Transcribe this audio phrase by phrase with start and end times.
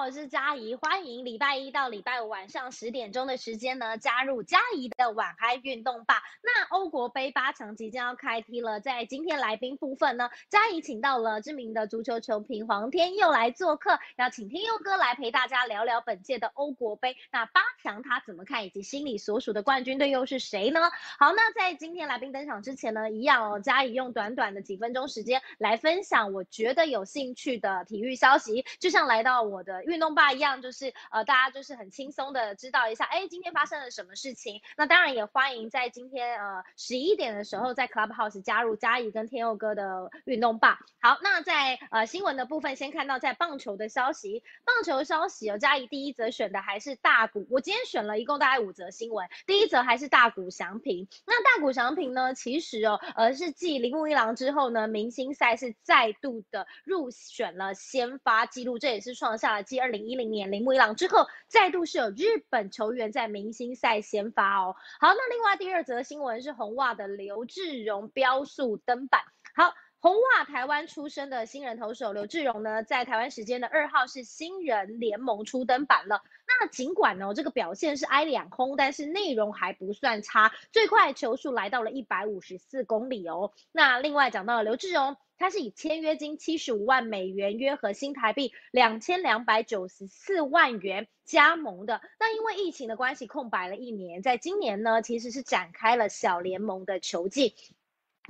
[0.00, 6.22] 我是嘉怡，欢迎礼拜一到礼拜五晚上十点钟的时间呢，加入嘉怡的晚嗨运动吧。
[6.42, 17.18] 那欧国杯八强即将要开踢了，在今天来宾部分呢，嘉怡请到了知名的足球球评黄天佑来做客，要请天佑哥来陪大家聊聊本届的欧国杯。
[17.30, 20.80] 那八强他怎么看，以及心里所属的冠军队又是谁呢？
[21.18, 34.62] 好，那在今天来宾登场之前呢，一样哦，嘉怡用短短的几分钟时间来分享我觉得有兴趣的体育消息，就像来到我的运动吧一样，就是呃，大家就是很轻松的知道一下，哎，今天发生了什么事情。
[34.76, 40.78] 那当然也欢迎在今天呃十一点的时候在 Clubhouse 加入嘉怡跟天佑哥的运动吧。
[41.00, 51.08] 好，那在呃新闻的部分，先看到在棒球的消息，棒球消息哦，嘉怡第一则选的还是大谷，我今天选了一共大概五则新闻，第一则还是大谷翔平。
[51.26, 64.76] 那大谷翔平呢，其实哦，呃是继铃木一郎之后呢，明星赛是再度的入选了先发记录，这也是创下了继二零一零年铃木一郎之后，再度是有日本球员在明星赛先发哦。
[65.00, 69.22] 好，那另外第二则新闻是红袜的刘志荣标速登板。
[69.54, 69.74] 好。
[70.02, 76.22] 红袜台湾出生的新人投手刘志荣呢，在台湾时间的二号是新人联盟初登板了。
[76.48, 83.52] 那尽管呢这个表现是挨两轰，但是内容还不算差，最快球速来到了一百五十四公里哦。
[83.72, 92.02] 那另外讲到了刘志荣，它是以签约金七十五万美元，约合新台币两千两百九十四万元加盟的。
[92.20, 97.54] 那因为疫情的关系，空白了一年，在今年呢，其实是展开了小联盟的球季。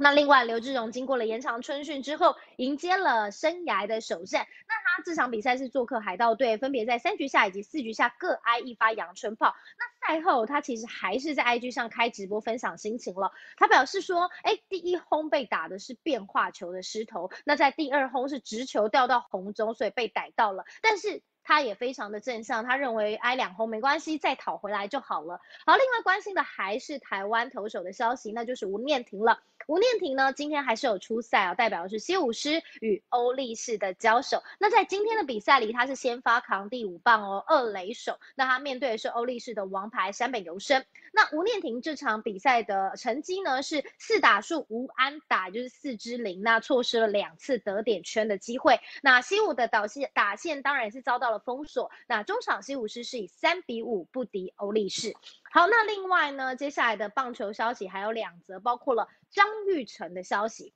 [0.02, 4.46] 那另外，刘志荣经过了延长春训之后，迎接了生涯的首战。
[4.66, 9.54] 那他这场比赛是做客海盗队，分别在三局下以及四局下各挨一发阳春炮。
[9.78, 13.32] 那赛后他其实还是在 IG 上开直播分享心情了。
[13.58, 20.64] 他表示说，哎，第一轰被打的是变化球的失头，那在第二轰是直球掉到红中，所以被逮到了。
[20.80, 25.40] 但是他也非常的正向，他认为挨两轰没关系，再讨回来就好了。
[25.66, 29.42] 好，另外关心的还是台湾投手的消息，那就是吴念婷了。
[29.66, 34.42] 吴念婷呢，今天还是有出赛啊，代表的是西武师与欧力士的交手。
[34.58, 38.18] 那在今天的比赛里，他是先发扛第五棒哦，二垒手。
[38.36, 40.84] 那他面对的是欧力士的王牌山本由生。
[41.12, 48.80] 那吴念婷这场比赛的成绩呢，是四打数无安打，就是四支零，那错失了两次得点圈的机会。
[49.02, 51.90] 那西武的导线打线当然是遭到了封锁。
[52.06, 55.16] 那中场西武狮是以三比五不敌欧力士。
[55.52, 60.72] 好，那另外呢，接下来的棒球消息还有两则，包括了张玉成的消息。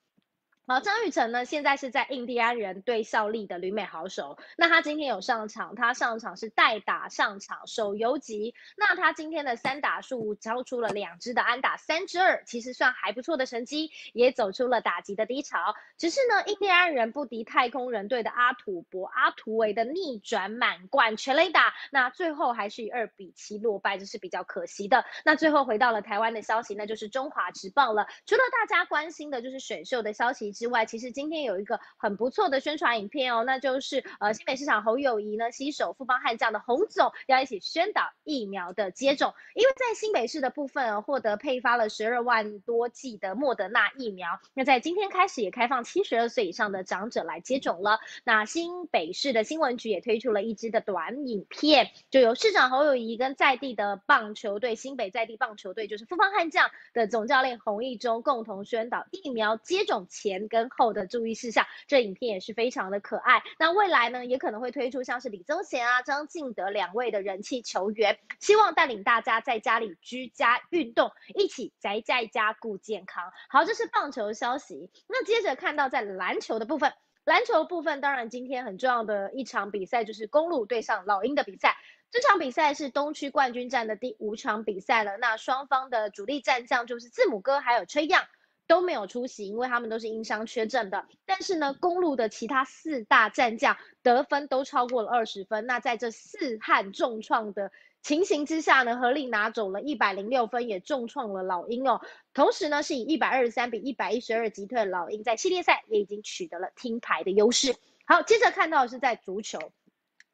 [0.66, 4.38] 好，张玉成呢，现在是在印第安人队效力的旅美好手。
[4.56, 8.54] 那他今天有上场，他上场是代打上场，守游击。
[8.74, 15.74] 那他今天的三打数交出了两支的安打，三支二，其实算还不错的成绩，也走出了打击的低潮。
[15.98, 25.04] 只是呢，印第安人不敌太空人队的阿土伯阿图维的逆转满贯全垒打，那最后还是以二比七落败，这是比较可惜的。
[25.26, 28.06] 那最后回到了台湾的消息，那就是中华职棒了。
[28.24, 30.53] 除了大家关心的就是选秀的消息。
[30.54, 47.98] 之外，其实今天有一个很不错的宣传影片哦，那就是呃新北市场侯友谊呢携手富邦悍将的洪总要一起宣导疫苗的接种，因为在新北市的部分获得配发了十二万多剂的莫德纳疫苗，那在今天开始也开放七十二岁以上的长者来接种了。
[48.22, 60.43] 那新北市的新闻局也推出了一支的短影片，就由市长侯友谊跟在地的棒球队新北在地棒球队就是富邦悍将的总教练洪义中共同宣导疫苗接种前。
[60.48, 63.42] 跟后的注意事项，这影片也是非常的可爱。
[63.58, 73.32] 那未来呢，也可能会推出像是李宗贤啊、张敬德两位的人气球员，希望带领大家在家里居家运动，一起宅在家顾健康。
[73.48, 74.90] 好，这是棒球消息。
[75.08, 76.92] 那接着看到在篮球的部分，
[77.24, 81.76] 篮球部分当然今天很重要的一场比赛就是公路对上老鹰的比赛。
[82.10, 85.16] 这场比赛是东区冠军战的第五场比赛了。
[85.16, 88.24] 那双方的主力战将就是字母哥还有崔样。
[88.66, 91.06] 都没有出席，因为他们都是因伤缺阵的。
[91.26, 95.66] 但是呢，公路的其他四大战将得分都超过了二十分。
[95.66, 97.70] 那在这四汉重创的
[98.02, 102.00] 情形之下呢，合力拿走了一百零六分，也重创了老鹰哦。
[102.32, 107.74] 同时呢，是以一百二十三比一百一十二击退老鹰，在系列赛也已经取得了听牌的优势。
[108.06, 109.58] 好，接着看到的是在足球。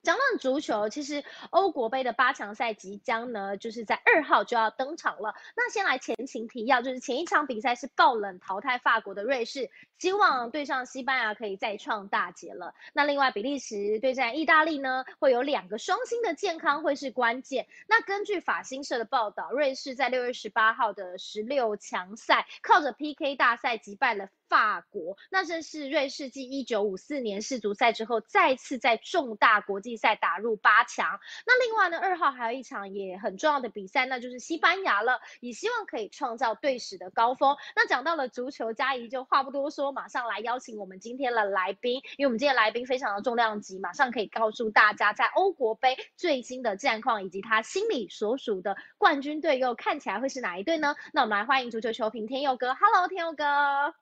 [0.02, 5.34] 讲到足球，其实欧国杯的八强赛即将呢，就是在二号就要登场了。
[5.56, 12.74] 那先来前情提要，就是前一场比赛是爆冷淘汰法国的瑞士，希望对上西班牙可以再创大捷了。
[12.94, 17.66] 那另外比利时对战意大利呢，会有两个双星的健康会是关键。
[17.86, 24.30] 那根据法新社的报道，瑞士在六月十八号的十六强赛，靠着 PK 大赛击败了。
[24.50, 25.16] 法国。
[25.30, 31.20] 那这是瑞士继一九五四年世足赛之后，再次在重大国际赛打入八强。
[31.46, 37.56] 那另外呢，二号还有一场也很重要的比赛，那就是西班牙了，也希望可以创造队史的高峰。
[37.76, 50.96] 那讲到了足球，嘉怡就话不多说，马上来邀请我们今天的来宾，因为我们今天来宾非常的重量级，马上可以告诉大家在欧国杯最新的战况，以及他心里所属的冠军队又看起来会是哪一队呢？
[51.12, 53.94] 那我们来欢迎足球球评天佑哥，Hello，天佑哥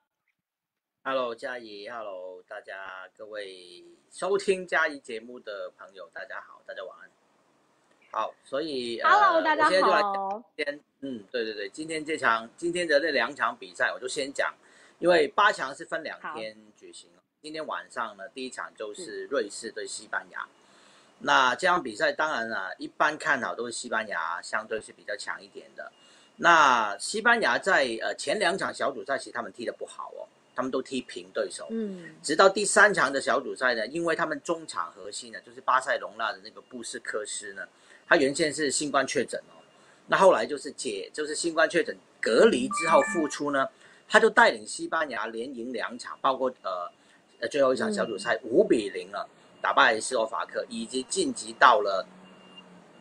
[1.09, 3.83] ，Hello，嘉怡，Hello，大家各位
[4.13, 7.09] 收听嘉怡节目的朋友，大家好，大家晚安。
[8.11, 10.45] 好，所以 Hello，大家好。
[10.55, 14.55] 今天，嗯，对对对，今天这场今天的这两场比赛，我就先讲，
[14.99, 17.09] 因为八强是分两天举行。
[17.41, 20.47] 今天晚上呢，第一场就是瑞士对西班牙。
[21.21, 25.91] 那这场比赛当然了，一般看好都是西班牙相对是比较强一点的。
[26.37, 30.29] 那西班牙在呃前两场小组赛其实他们踢的不好哦，
[30.59, 31.69] 他们都踢平对手。
[31.71, 32.17] 嗯。
[32.21, 37.63] 直到第三场的小组赛呢，因为他们中场核心呢，就是巴塞隆纳的那个布斯科斯呢，
[38.09, 39.63] 他原先是新冠确诊哦，
[40.09, 43.69] 那后来就是解就是新冠确诊隔离之后复出呢，
[44.09, 46.91] 他就带领西班牙连赢两场，包括呃
[47.39, 49.29] 呃最后一场小组赛五比零了。
[49.61, 52.07] 打败斯洛伐克，以及晋级到了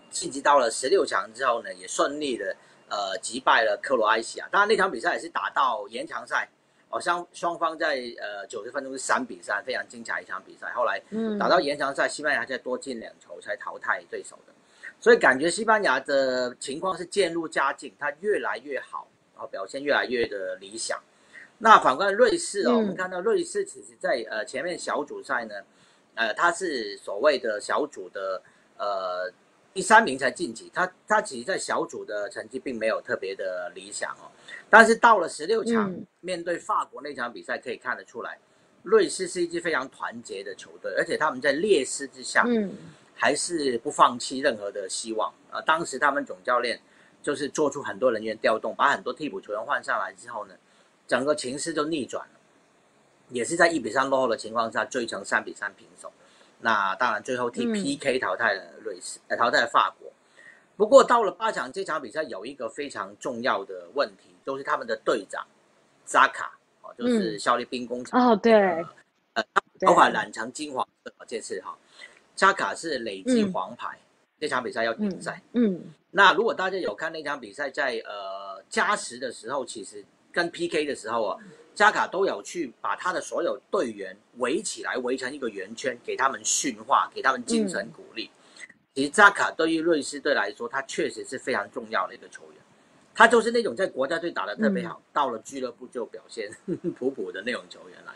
[0.09, 2.55] 晋级到了十六强之后呢，也顺利的
[2.89, 4.49] 呃击败了克罗埃西亚。
[4.51, 6.49] 当然那场比赛也是打到延长赛，
[6.89, 10.71] 哦双双方在呃九十分钟是三比三，非常精彩一场比赛。
[10.75, 11.01] 后来
[11.39, 14.53] 打到延长赛，西班牙再多进两球才淘汰对手的。
[14.99, 20.99] 所以感觉西班牙的情况是渐入佳境，它越来越好，啊表现越来越的理想。
[21.57, 25.55] 那反观瑞士哦，我们看到瑞士其实在呃前面小组赛呢。
[26.19, 28.41] 呃，他是所谓的小组的
[28.75, 29.31] 呃
[29.77, 34.25] 第三名才晋级，他他其实，在小组的成绩并没有特别的理想哦。
[34.71, 38.39] 但是到了十六强，面对法国那场比赛，可以看得出来，
[38.81, 42.75] 瑞士是一支非常团结的球队，而且他们在劣势之下，嗯，
[43.13, 45.61] 还是不放弃任何的希望啊。
[45.61, 46.81] 当时他们总教练
[47.21, 50.55] 就是做出很多人员调动，把很多替补球员换上来之后呢，
[51.07, 52.39] 整个情势就逆转了。
[53.29, 56.11] 也是在一比三落后的情况下追成三比三平手，
[56.59, 60.11] 那当然最后踢 PK 淘汰了瑞士，呃淘汰了法国。
[60.75, 65.45] 不过到了八强这场比赛有一个非常重要的问题，就是他们的队长
[66.05, 68.53] 扎卡哦，就是效力兵工厂哦，对，
[69.33, 69.43] 呃
[69.81, 71.77] 头发染成金黄色，这次哈。
[72.35, 73.97] 扎卡是累积黄牌，
[74.39, 75.41] 这场比赛要停赛。
[75.53, 75.81] 嗯，
[76.11, 81.37] 那如果大家有看那场比赛，在呃加时的时候，其实跟 PK 的时候啊。
[81.77, 88.31] 加卡都有去把他的所有队员围起来，围成一个圆圈，给他们训话，给他们精神鼓励。
[88.95, 92.53] 其实扎卡对于瑞士队来说，他确实是非常重要的一个球员。
[93.13, 96.49] 他就是那种在国家队打得特别好，到了俱乐部就表现
[96.97, 98.13] 普普的那种球员来。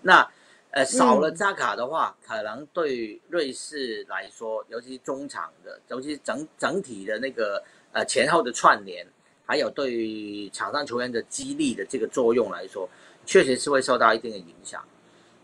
[0.00, 0.30] 那
[0.70, 9.04] 呃少了扎卡的话，可能对瑞士来说，尤其是中场的，尤其是整整体的那个呃前后的串联。
[9.52, 12.88] 还有对场上球员的激励的这个作用来说，
[13.26, 14.82] 确实是会受到一定的影响。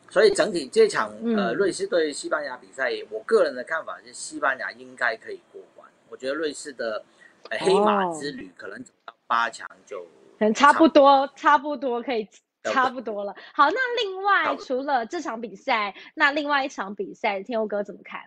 [0.08, 5.86] 所以整体这场呃瑞士对西班牙比赛，我个人的看法是西班牙应该可以过关。
[6.08, 7.04] 我觉得瑞士的
[7.50, 10.00] 黑马之旅可能走到八强就
[10.38, 12.26] 可能差不多，差不多可以
[12.62, 13.36] 差不多了。
[13.52, 18.22] 好，那另外除了这场比赛，那另外一场比赛，天佑哥怎么看？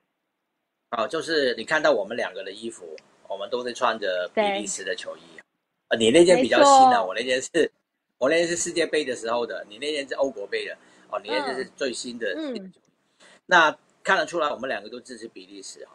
[0.92, 2.86] 哦，就是你看到我们两个的衣服，
[3.28, 5.41] 我们都是穿着比利时的球衣。
[5.98, 7.72] 你那件比较新的，我那件是，
[8.18, 10.78] 我那件是世界杯的时候的，你那件是欧国杯的，
[11.10, 12.34] 哦，你那件是最新的。
[12.38, 12.72] 嗯。
[13.46, 15.92] 那看得出来，我们两个都支持比利时哈。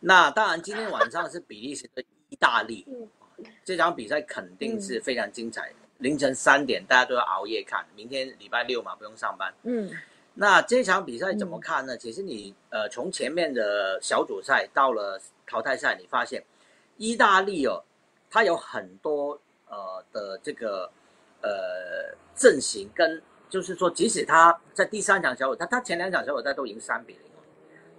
[0.00, 2.86] 那当然，今天晚上是比利时的意大利，
[3.64, 5.74] 这场比赛肯定是非常精彩的。
[5.98, 7.84] 凌晨三点，大家都要熬夜看。
[7.96, 9.52] 明天礼拜六嘛，不用上班。
[9.64, 9.90] 嗯。
[10.34, 11.96] 那这场比赛怎么看呢？
[11.96, 16.44] 其实你呃，从前面的小组赛到了淘汰赛，你发现
[16.98, 17.82] 意大利哦。
[18.36, 20.90] 他有很多呃的这个
[21.40, 27.22] 呃阵型，跟就是说，即使他在第三场小组，他他前两场小组赛都赢三比零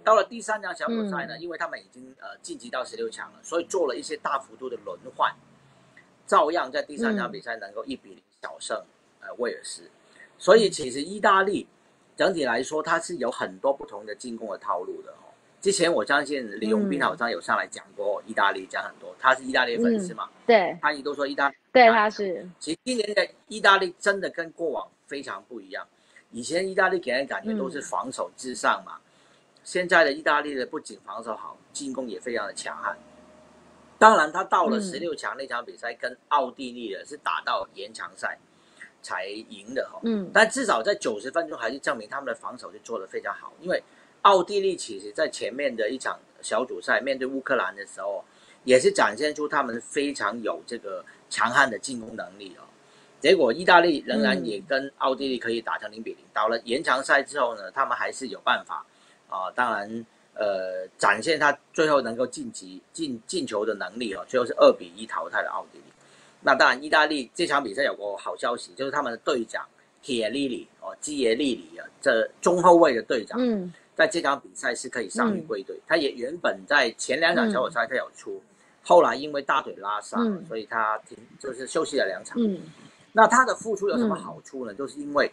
[0.04, 5.34] 到了第三场小组赛呢，因为他们已经呃晋级到十六强了，所以做了一些大幅度的轮换，
[6.24, 8.80] 照样在第三场比赛能够一比零小胜
[9.20, 9.90] 呃威尔士。
[10.38, 11.66] 所以其实意大利
[12.16, 15.12] 整体来说，它是有很多不同的进攻的套路的。
[15.60, 20.28] 之前我相信李永斌好像有上来讲过意大利，讲很多，他是意大利粉丝嘛？
[20.46, 21.56] 对，他也都说意大利。
[21.72, 22.48] 对，他是。
[22.60, 25.86] 其实今年的意大利真的跟过往非常不一样。
[26.30, 28.98] 以前意大利给人感觉都是防守至上嘛，
[29.64, 32.96] 现在的意大利的不仅防守好，进攻也非常的强悍。
[33.98, 38.38] 当然，他到了十六强那场比赛跟奥地利的是打到延长赛，
[39.02, 39.98] 才赢的哈。
[40.04, 43.52] 嗯，但至少在九十分钟还是证明他们的防守是做得非常好。
[43.60, 43.82] 因为
[44.22, 48.24] 奥地利其实在前面的一场小组赛面对乌克兰的时候，
[48.64, 52.62] 也是展现出他们非常有这个强悍的进攻能力哦。
[53.20, 56.24] 结果意大利仍然也跟奥地利可以打成零比零。
[56.32, 58.84] 到了延长赛之后呢，他们还是有办法
[59.28, 64.24] 啊，当然呃展现他最后能够晋级进进球的能力哦。
[64.28, 65.84] 最后是二比一淘汰了奥地利。
[66.40, 69.66] 那当然，意大利这场比赛有个好消息，就是他们的队长
[70.00, 75.76] 铁利里哦，基耶利里啊，这中后卫的队长，嗯，在这场比赛是可以伤愈归队。
[75.88, 78.40] 他也原本在前两场小组赛他有出，
[78.84, 82.40] 后来因为大腿拉伤，所以他停就是休息了两场。
[82.40, 82.60] 嗯。
[83.12, 84.72] 那他的付出有什么好处呢？
[84.72, 85.28] 就是因为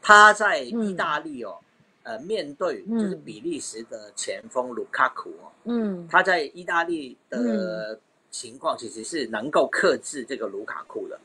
[0.00, 1.58] 他在意大利哦，
[2.04, 7.98] 呃，面对就是比利时的前锋卢卡库哦，嗯，他在意大利的
[8.30, 11.18] 情况其实是能够克制这个卢卡库的，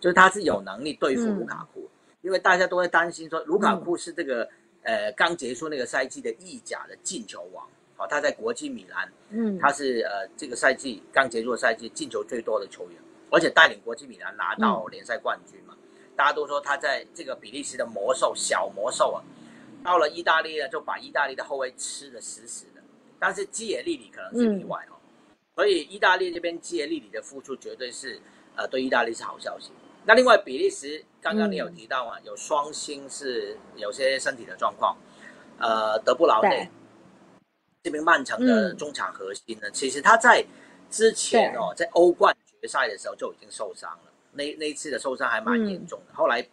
[0.00, 1.86] 就是他是有能力对付卢卡库，
[2.22, 4.48] 因为大家都会担心说卢卡库是这个
[4.88, 7.68] 呃刚结束那个赛季的意甲的进球王
[7.98, 12.98] 哦，他在国际米兰，嗯，他是呃这个赛季刚结束的赛季进球最多的球员。
[13.30, 15.76] 而且带领国际米兰拿到联赛冠军嘛，
[16.16, 19.20] 大家都说他在这个比利时的魔兽小魔兽啊，
[19.84, 22.82] 到了意大利呢就把意大利的后卫吃的死死的。
[23.18, 24.96] 但是基耶利里可能是例外哦，
[25.56, 28.18] 所以意大利这边基耶利里的付出绝对是
[28.56, 29.72] 呃对意大利是好消息。
[30.08, 34.96] 那另外比利时刚刚你有提到嘛，有双星是有些身体的状况，
[35.58, 36.66] 呃德布劳内
[37.82, 40.42] 这边曼城的中场核心呢，其实他在
[40.90, 42.34] 之前哦在欧冠。
[42.60, 46.12] 决赛的时候就已经受伤了，那那一次的受伤还蛮严重的。
[46.12, 46.44] 后来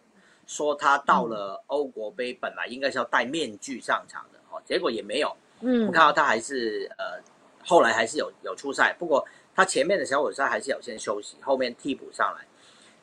[0.46, 5.36] 说他到了欧国杯，本来应该是要戴面具上场的，哦，结果也没有。
[5.62, 7.20] 嗯，我看到他还是呃，
[7.64, 12.46] 后来还是有有出赛，不过他前面的小组赛还是有先休息，后面替补上来。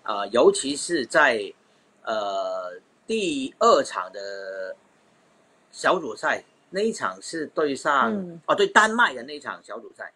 [0.04, 1.54] 呃，尤其是在
[2.04, 2.74] 呃
[3.08, 4.76] 第二场的
[5.72, 10.12] 小组赛那一场是对上哦对丹麦的那一场小组赛。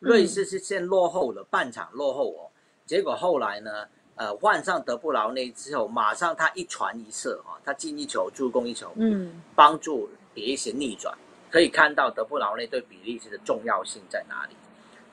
[0.00, 2.46] 瑞士是先落后了半场落后哦，
[2.86, 11.18] 结果后来呢，呃，换上德布劳内之后，马上他一传一射啊，他进一球助攻一球，嗯，帮助比利时逆转。
[11.50, 14.54] 可以看到德布劳内对比利时的重要性在哪里。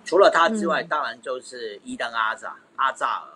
[0.04, 3.35] 除了他之外，当然就是伊登阿扎阿扎尔哦，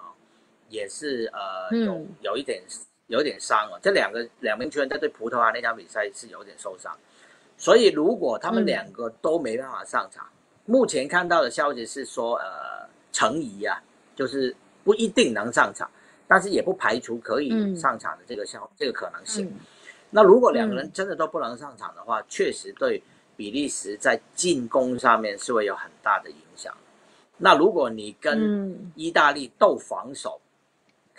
[0.70, 2.62] 也是呃有有一点
[3.08, 3.80] 有点伤哦。
[3.82, 6.96] 这两个两名球员在对葡萄牙那场比赛是有点受伤，
[7.58, 10.26] 所以如果他们两个都没办法上场。
[10.66, 13.82] 目前看到的消息是说，呃，程怡啊，
[14.16, 15.90] 就是不一定能上场，
[16.28, 19.52] 但是也不排除可以上场的这个消这个可能性。
[20.12, 23.02] 那如果两个人真的都不能上场的话，确实对
[23.36, 26.72] 比利时在进攻上面是会有很大的影响。
[27.38, 30.40] 那如果你跟意大利斗防守，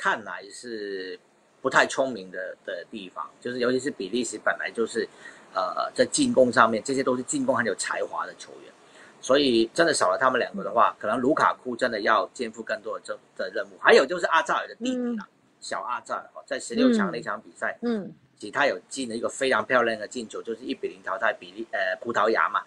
[0.01, 1.21] 看来是
[1.61, 5.07] 不太聪明的的地方，就是尤其是比利时本来就是，
[5.55, 8.73] 呃，在进攻上面，这些都是进攻很有才华的球员。
[9.21, 13.79] 所以真的少了他们两个的话，可能卢卡库真的要肩负更多的这的任务。
[13.79, 15.29] 还有就是阿扎尔的弟弟啦，
[15.61, 22.63] 小阿扎尔哦，在十六强那场比赛，嗯，其实他有进了一个非常漂亮的进球，就是一比零淘汰比利呃葡萄牙嘛，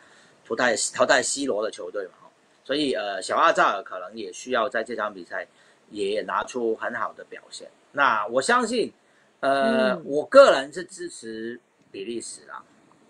[0.45, 2.29] 淘汰淘汰 C 罗的球队嘛，
[2.63, 5.47] 所以呃小阿扎尔可能也需要在这场比赛
[5.93, 7.69] 也拿出很好的表现。
[7.91, 8.91] 那我相信，
[9.39, 11.59] 呃，我个人是支持
[11.91, 12.62] 比利时啊。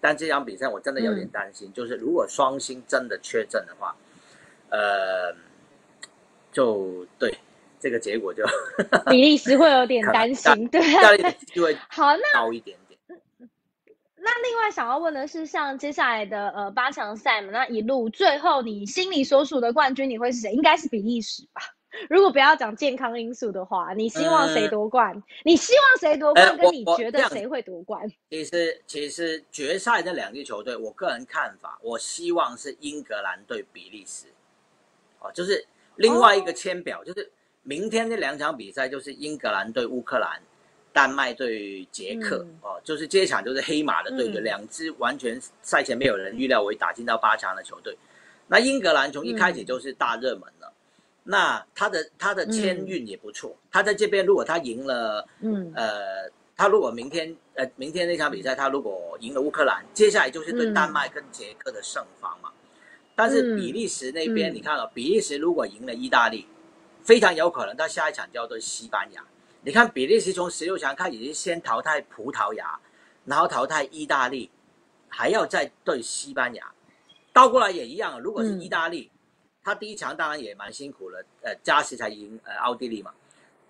[0.02, 3.96] 但这场比赛我真的有点担心，就是如果双星真的缺阵的话，
[4.68, 5.34] 呃，
[6.52, 7.34] 就对
[7.80, 8.44] 这个结果就
[9.10, 10.82] 比利时会有点担心，对，
[11.54, 13.00] 就会好那高一点点。
[14.18, 20.52] 那另外想要问的是，像接下来的呃八强赛嘛，那一路最后你心里所属的冠军你会是谁？
[20.52, 21.62] 应该是比利时吧。
[22.10, 25.22] 如果不要讲健康因素的话，你希望谁夺冠？
[25.44, 26.58] 你希望谁夺冠？
[26.58, 28.10] 跟你觉得谁会夺冠？
[28.30, 34.28] 其实，其实决赛这两支球队，我个人看法，我希望是英格兰对比利时。
[35.20, 37.32] 哦，就是另外一个签表，就是
[37.62, 40.42] 明天那两场比赛，就是英格兰对乌克兰，
[40.92, 42.46] 丹麦对捷克。
[42.62, 47.98] 哦，就是这一场就是黑马的对决，两支完全赛前没有人预料会打进到八强的球队。
[48.48, 50.73] 那英格兰从一开始就是大热门了。
[51.26, 62.52] 那他的他的签运也不错，他在这边如果他赢了，嗯，呃，他如果明天呃明天那场比赛他如果赢了乌克兰，接下来就是对丹麦跟捷克的胜方嘛。
[63.16, 66.46] 但是比利时那边你看了，比利时如果赢了意大利，
[67.04, 69.24] 非常有可能他下一场就要对西班牙。
[69.62, 72.78] 你看比利时从十六强开始是先淘汰葡萄牙，
[73.24, 74.52] 然后淘汰意大利，
[75.08, 76.70] 还要再对西班牙，
[77.32, 78.20] 倒过来也一样。
[78.20, 79.10] 如果是意大利。
[79.64, 83.14] 他第一场当然也蛮辛苦了，呃，加时才赢呃奥地利嘛，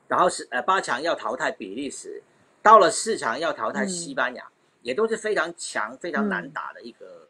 [0.07, 2.21] 然后是呃八强要淘汰比利时，
[2.61, 4.43] 到了四强要淘汰西班牙，
[4.81, 7.27] 也都是非常强、非常难打的一个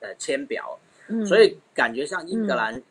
[0.00, 0.78] 呃签表，
[1.26, 2.82] 所以感觉上英格兰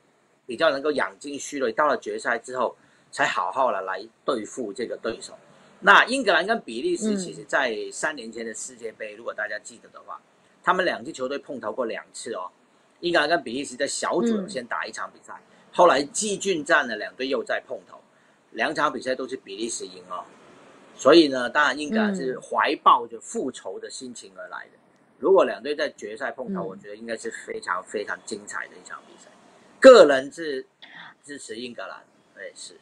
[0.46, 2.76] 比较能够养精蓄锐，到了决赛之后
[3.12, 5.34] 才好好的来对付这个对手。
[5.80, 10.22] 那英格兰跟比利时其实在三年前的世界杯，如果大家记得的话，
[10.62, 12.52] 他们两支球队碰头过两次哦。
[13.00, 15.34] 英格兰跟比利时在小组先打一场比赛，
[15.72, 18.00] 后来季军战呢，两队又再碰头，
[18.52, 20.24] 两场比赛都是比利时赢哦。
[20.96, 24.72] 所以呢，当然英格兰是怀抱着复仇的心情而来的。
[25.18, 29.30] 如果两队在决赛碰头，我觉得应该是非常非常精彩的一场比赛。
[29.80, 30.66] 个人是
[31.24, 32.04] 支持英格兰，
[32.36, 32.78] 对，是，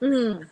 [0.00, 0.48] 嗯。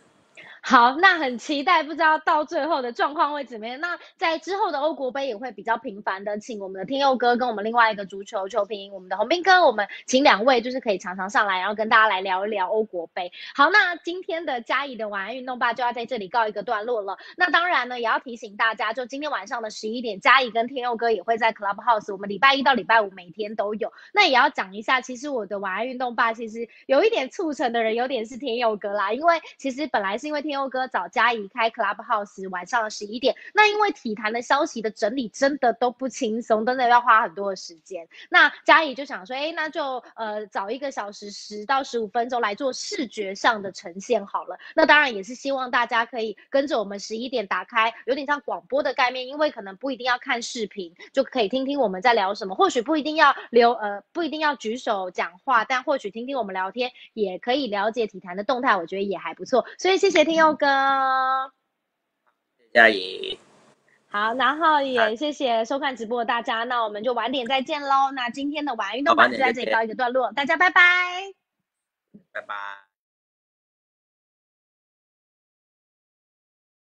[0.61, 3.79] 好，那很期待，不知道到最后的状况会怎么样。
[3.79, 13.31] 那在之后的欧国杯也会比较频繁的，请我们的天佑哥跟我们另外一个足球球评，我们的洪斌哥，我们请两位就是可以常常上来，然后跟大家来聊一聊欧国杯。
[13.55, 17.17] 好，那今天的嘉怡的晚安运动吧就要在这里告一个段落了。
[17.37, 23.91] 那当然呢，也要提醒大家，就今天晚上的十一点，嘉怡跟天佑哥也会在 Clubhouse，我们礼拜一到礼拜五每天都有。
[24.13, 30.59] 那也要讲一下，其实我的晚安运动吧，其实有一点促成的人，有点是天佑哥啦，因为其实本来是因为天。
[30.59, 33.33] 佑哥找嘉怡开 Clubhouse，晚上十一点。
[33.53, 38.09] 那因为体坛的消息的整理真的都不轻松，真的要花很多的时间。
[38.29, 44.57] 那嘉怡就想说，哎，那就呃找一个小时十到十五分钟来做视觉上的呈现好了。
[44.75, 52.53] 那当然也是希望大家可以跟着我们十一点打开，有点像广播的概念，因为可能不一定要看视频，就可以听听我们在聊什么。
[52.53, 59.65] 或许不一定要留呃不一定要举手讲话，但或许听听我们聊天也可以了解体坛的动态，我觉得也还不错。
[59.77, 60.53] 所以谢谢听友。
[60.55, 61.51] 哥，
[62.73, 63.37] 嘉怡，
[64.09, 68.11] 好，然后也谢谢收看直播的大家，那我们就晚点再见喽。
[68.11, 70.81] 那今天的晚运动版就在这里告一个段落，大家拜拜，
[72.31, 72.88] 拜拜。